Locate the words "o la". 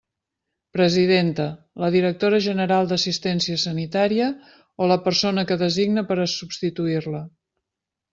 4.85-4.97